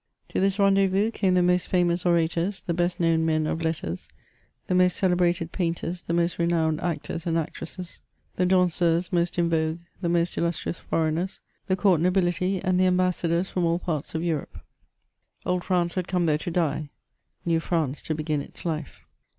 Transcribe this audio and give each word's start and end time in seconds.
To 0.29 0.39
this 0.39 0.57
rendezvous 0.57 1.11
came 1.11 1.35
the 1.35 1.43
most 1.43 1.67
famous 1.67 2.07
orators, 2.07 2.63
the 2.63 2.73
best 2.73 2.99
known 2.99 3.23
men 3.23 3.45
of 3.45 3.61
letters, 3.63 4.09
the 4.65 4.73
most 4.73 4.97
celebrated 4.97 5.51
painters, 5.51 6.01
the 6.01 6.11
most 6.13 6.39
renowned 6.39 6.81
actors 6.81 7.27
and 7.27 7.37
actresses, 7.37 8.01
the 8.35 8.47
danseuses 8.47 9.13
most 9.13 9.37
in 9.37 9.47
vogue, 9.51 9.77
the 10.01 10.09
most 10.09 10.39
illustrious 10.39 10.79
foreigners, 10.79 11.39
the 11.67 11.75
court 11.75 12.01
nobility, 12.01 12.59
and 12.63 12.79
the 12.79 12.87
ambassadors 12.87 13.51
from 13.51 13.63
all 13.63 13.77
parts 13.77 14.15
of 14.15 14.23
Europe; 14.23 14.61
old 15.45 15.63
France 15.63 15.93
had 15.93 16.07
come 16.07 16.25
there 16.25 16.39
to 16.39 16.49
die, 16.49 16.89
new 17.45 17.59
France 17.59 18.01
to 18.01 18.15
begin 18.15 18.41
its 18.41 18.65
life. 18.65 19.03